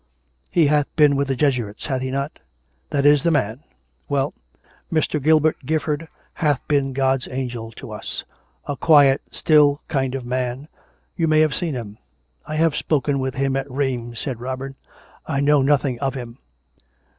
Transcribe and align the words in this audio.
"He 0.49 0.65
hath 0.65 0.87
been 0.95 1.15
with 1.15 1.27
the 1.27 1.35
Jesuits, 1.35 1.85
hath 1.85 2.01
he 2.01 2.09
not? 2.09 2.39
""That 2.89 3.05
is 3.05 3.21
the 3.21 3.29
man. 3.29 3.59
Well, 4.09 4.33
Mr. 4.91 5.21
Gilbert 5.21 5.57
Gifford 5.63 6.07
hath 6.33 6.67
been 6.67 6.91
God's 6.93 7.27
angel 7.29 7.71
to 7.73 7.91
us. 7.91 8.23
A 8.65 8.75
quiet, 8.75 9.21
still 9.29 9.83
kind 9.87 10.15
of 10.15 10.23
a 10.23 10.27
man— 10.27 10.67
you 11.17 11.27
have 11.29 11.53
seen 11.53 11.75
him? 11.75 11.99
""I 12.47 12.55
have 12.55 12.75
spoken 12.75 13.19
with 13.19 13.35
him 13.35 13.55
at 13.55 13.69
Rheims," 13.69 14.17
said 14.19 14.39
Robin." 14.41 14.73
I 15.27 15.39
know 15.39 15.61
nothing 15.61 15.99
of 15.99 16.15
him." 16.15 16.39